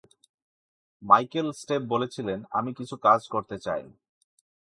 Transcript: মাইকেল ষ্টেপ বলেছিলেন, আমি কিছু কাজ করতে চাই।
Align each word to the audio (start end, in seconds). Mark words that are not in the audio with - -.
মাইকেল 1.01 1.47
ষ্টেপ 1.51 1.81
বলেছিলেন, 1.83 2.39
আমি 2.51 2.71
কিছু 2.73 2.95
কাজ 2.97 3.21
করতে 3.27 3.55
চাই। 3.57 3.83